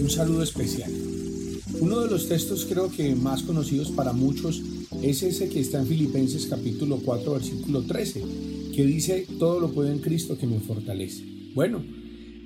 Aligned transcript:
un 0.00 0.10
saludo 0.10 0.42
especial. 0.42 0.90
Uno 1.80 2.00
de 2.00 2.10
los 2.10 2.28
textos 2.28 2.66
creo 2.68 2.90
que 2.90 3.14
más 3.14 3.42
conocidos 3.42 3.90
para 3.90 4.12
muchos 4.12 4.62
es 5.02 5.22
ese 5.22 5.48
que 5.48 5.60
está 5.60 5.78
en 5.78 5.86
Filipenses 5.86 6.46
capítulo 6.46 7.00
4 7.04 7.32
versículo 7.32 7.82
13, 7.82 8.22
que 8.74 8.84
dice, 8.84 9.26
todo 9.38 9.60
lo 9.60 9.70
puedo 9.70 9.90
en 9.90 9.98
Cristo 9.98 10.36
que 10.36 10.46
me 10.46 10.60
fortalece. 10.60 11.24
Bueno, 11.54 11.84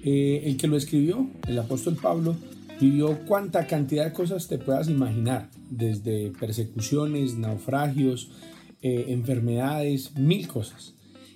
eh, 0.04 0.42
el 0.44 0.56
que 0.56 0.66
lo 0.66 0.76
escribió, 0.76 1.30
el 1.46 1.58
apóstol 1.58 1.96
Pablo, 1.96 2.36
vivió 2.80 3.20
cuánta 3.26 3.66
cantidad 3.66 4.04
de 4.04 4.12
cosas 4.12 4.48
te 4.48 4.58
puedas 4.58 4.88
imaginar, 4.88 5.50
desde 5.70 6.30
persecuciones, 6.38 7.36
naufragios, 7.36 8.30
eh, 8.82 9.06
enfermedades, 9.08 10.16
mil 10.16 10.48
cosas. 10.48 10.94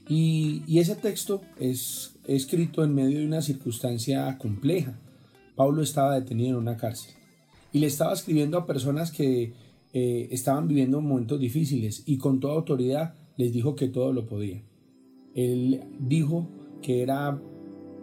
Y, 0.09 0.63
y 0.67 0.81
ese 0.81 0.97
texto 0.97 1.43
es 1.59 2.13
escrito 2.27 2.85
en 2.85 2.95
medio 2.95 3.21
de 3.21 3.27
una 3.27 3.43
circunstancia 3.43 4.37
compleja. 4.39 4.99
Pablo 5.57 5.83
estaba 5.83 6.15
detenido 6.15 6.51
en 6.51 6.57
una 6.57 6.77
cárcel 6.77 7.15
y 7.73 7.79
le 7.79 7.87
estaba 7.87 8.13
escribiendo 8.13 8.59
a 8.59 8.67
personas 8.67 9.11
que 9.11 9.55
eh, 9.93 10.29
estaban 10.31 10.69
viviendo 10.69 11.01
momentos 11.01 11.41
difíciles 11.41 12.03
y 12.07 12.19
con 12.19 12.39
toda 12.39 12.55
autoridad 12.55 13.15
les 13.37 13.53
dijo 13.53 13.75
que 13.75 13.89
todo 13.89 14.13
lo 14.13 14.27
podía. 14.27 14.63
Él 15.35 15.83
dijo 15.99 16.49
que 16.83 17.03
era 17.03 17.41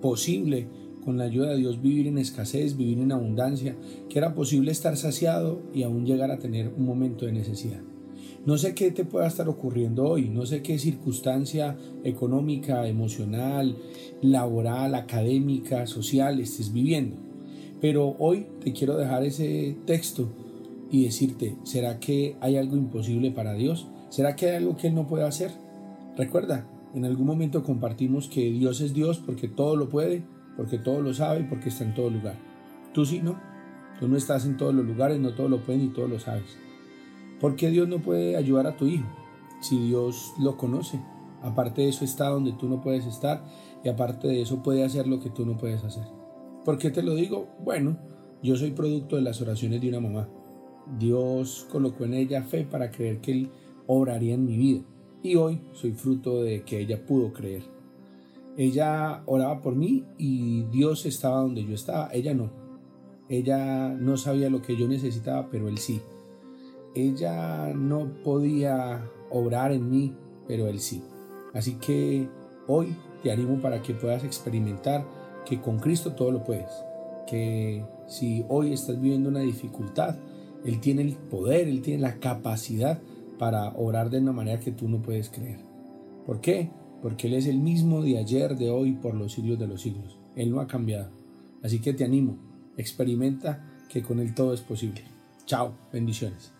posible 0.02 0.67
con 1.03 1.17
la 1.17 1.25
ayuda 1.25 1.52
de 1.52 1.58
Dios 1.58 1.81
vivir 1.81 2.08
en 2.08 2.17
escasez, 2.17 2.77
vivir 2.77 2.99
en 2.99 3.11
abundancia, 3.11 3.75
que 4.09 4.17
era 4.17 4.33
posible 4.33 4.72
estar 4.72 4.97
saciado 4.97 5.61
y 5.73 5.83
aún 5.83 6.05
llegar 6.05 6.31
a 6.31 6.39
tener 6.39 6.70
un 6.70 6.85
momento 6.85 7.25
de 7.25 7.33
necesidad. 7.33 7.81
No 8.45 8.58
sé 8.58 8.73
qué 8.73 8.91
te 8.91 9.05
pueda 9.05 9.27
estar 9.27 9.47
ocurriendo 9.47 10.03
hoy, 10.03 10.30
no 10.30 10.45
sé 10.45 10.61
qué 10.61 10.77
circunstancia 10.77 11.77
económica, 12.03 12.88
emocional, 12.88 13.77
laboral, 14.22 14.95
académica, 14.95 15.88
social 15.88 16.39
estés 16.39 16.73
viviendo. 16.73 17.32
Pero 17.84 18.16
hoy 18.17 18.48
te 18.64 18.72
quiero 18.72 18.95
dejar 18.95 19.26
ese 19.26 19.76
texto 19.86 20.30
y 20.89 21.03
decirte, 21.03 21.58
¿será 21.64 22.00
que 22.00 22.38
hay 22.39 22.56
algo 22.56 22.78
imposible 22.78 23.30
para 23.30 23.56
Dios? 23.56 23.89
¿Será 24.08 24.38
que 24.38 24.50
hay 24.50 24.56
algo 24.56 24.78
que 24.78 24.88
Él 24.88 24.95
no 24.95 25.06
puede 25.06 25.26
hacer? 25.26 25.52
Recuerda, 26.16 26.66
en 26.94 27.04
algún 27.04 27.28
momento 27.28 27.61
compartimos 27.61 28.30
que 28.30 28.52
Dios 28.52 28.80
es 28.80 28.94
Dios 28.94 29.17
porque 29.17 29.50
todo 29.50 29.76
lo 29.76 29.89
puede, 29.89 30.23
porque 30.56 30.78
todo 30.78 31.02
lo 31.02 31.14
sabe 31.14 31.42
y 31.42 31.44
porque 31.44 31.67
está 31.67 31.84
en 31.84 31.94
todo 31.94 32.09
lugar. 32.09 32.38
Tú 32.94 33.06
sí, 33.06 33.20
¿no? 33.22 33.38
Tú 34.00 34.08
no 34.08 34.16
estás 34.16 34.45
en 34.45 34.56
todos 34.56 34.73
los 34.73 34.86
lugares, 34.86 35.20
no 35.20 35.34
todo 35.34 35.50
lo 35.50 35.61
puedes 35.61 35.81
ni 35.81 35.89
todo 35.89 36.08
lo 36.08 36.22
sabes. 36.22 36.58
¿Por 37.42 37.58
qué 37.58 37.70
Dios 37.70 37.89
no 37.89 38.02
puede 38.02 38.38
ayudar 38.38 38.66
a 38.66 38.78
tu 38.78 38.86
hijo? 38.86 39.09
Si 39.59 39.78
Dios 39.78 40.31
lo 40.39 40.56
conoce. 40.56 41.02
Aparte 41.42 41.81
de 41.81 41.89
eso 41.89 42.06
está 42.06 42.30
donde 42.30 42.54
tú 42.54 42.70
no 42.70 42.80
puedes 42.80 43.06
estar 43.06 43.44
y 43.84 43.89
aparte 43.89 44.30
de 44.30 44.42
eso 44.42 44.64
puede 44.64 44.86
hacer 44.86 45.06
lo 45.06 45.20
que 45.20 45.30
tú 45.30 45.45
no 45.45 45.58
puedes 45.58 45.84
hacer. 45.84 46.23
¿Por 46.66 46.78
qué 46.78 46.92
te 46.92 47.03
lo 47.03 47.16
digo? 47.16 47.50
Bueno, 47.64 47.97
yo 48.42 48.56
soy 48.56 48.72
producto 48.72 49.17
de 49.17 49.22
las 49.22 49.42
oraciones 49.42 49.81
de 49.81 49.89
una 49.89 50.00
mamá. 50.00 50.30
Dios 50.97 51.67
colocó 51.72 52.05
en 52.05 52.14
ella 52.14 52.44
fe 52.44 52.64
para 52.64 52.89
creer 52.89 53.20
que 53.20 53.31
Él 53.31 53.52
obraría 53.88 54.33
en 54.33 54.45
mi 54.45 54.58
vida. 54.58 54.81
Y 55.22 55.36
hoy 55.36 55.61
soy 55.73 55.92
fruto 55.92 56.44
de 56.44 56.64
que 56.64 56.80
ella 56.80 57.05
pudo 57.05 57.31
creer. 57.31 57.64
Ella 58.58 59.23
oraba 59.25 59.61
por 59.61 59.75
mí 59.75 60.05
y 60.17 60.64
Dios 60.64 61.05
estaba 61.05 61.42
donde 61.42 61.66
yo 61.66 61.73
estaba. 61.73 62.09
Ella 62.14 62.33
no. 62.33 62.52
Ella 63.30 63.89
no 63.89 64.17
sabía 64.17 64.50
lo 64.50 64.61
que 64.61 64.77
yo 64.77 64.88
necesitaba, 64.88 65.50
pero 65.50 65.67
Él 65.67 65.77
sí. 65.77 66.02
Ella 66.94 67.73
no 67.73 68.22
podía 68.23 69.09
obrar 69.31 69.72
en 69.72 69.89
mí, 69.89 70.14
pero 70.48 70.67
Él 70.67 70.80
sí. 70.80 71.02
Así 71.53 71.75
que 71.75 72.27
hoy 72.67 72.95
te 73.22 73.31
animo 73.31 73.61
para 73.61 73.81
que 73.81 73.94
puedas 73.94 74.23
experimentar 74.23 75.05
que 75.45 75.61
con 75.61 75.80
Cristo 75.80 76.13
todo 76.13 76.31
lo 76.31 76.44
puedes. 76.44 76.72
Que 77.27 77.86
si 78.08 78.45
hoy 78.49 78.73
estás 78.73 78.99
viviendo 78.99 79.30
una 79.30 79.39
dificultad, 79.39 80.16
Él 80.66 80.80
tiene 80.80 81.02
el 81.02 81.16
poder, 81.16 81.67
Él 81.67 81.81
tiene 81.81 82.02
la 82.02 82.20
capacidad 82.20 83.02
para 83.37 83.73
orar 83.76 84.09
de 84.09 84.20
una 84.20 84.31
manera 84.31 84.59
que 84.59 84.71
tú 84.71 84.87
no 84.87 85.02
puedes 85.02 85.30
creer. 85.30 85.59
¿Por 86.26 86.42
qué? 86.42 86.70
Porque 87.02 87.27
Él 87.27 87.33
es 87.33 87.48
el 87.48 87.59
mismo 87.59 88.02
de 88.02 88.17
ayer, 88.17 88.55
de 88.58 88.70
hoy, 88.70 88.93
por 88.93 89.15
los 89.15 89.33
siglos 89.33 89.59
de 89.59 89.67
los 89.67 89.81
siglos. 89.81 90.17
Él 90.36 90.52
no 90.52 90.61
ha 90.61 90.67
cambiado. 90.67 91.09
Así 91.61 91.80
que 91.80 91.93
te 91.93 92.04
animo, 92.04 92.37
experimenta 92.77 93.70
que 93.89 94.02
con 94.02 94.20
Él 94.20 94.33
todo 94.33 94.54
es 94.54 94.61
posible. 94.61 95.04
Chao, 95.45 95.73
bendiciones. 95.92 96.54